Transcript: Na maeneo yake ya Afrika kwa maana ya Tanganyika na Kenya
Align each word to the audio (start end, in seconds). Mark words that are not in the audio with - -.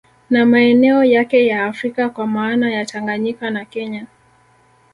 Na 0.29 0.45
maeneo 0.45 1.03
yake 1.03 1.47
ya 1.47 1.65
Afrika 1.65 2.09
kwa 2.09 2.27
maana 2.27 2.71
ya 2.71 2.85
Tanganyika 2.85 3.49
na 3.49 3.65
Kenya 3.65 4.07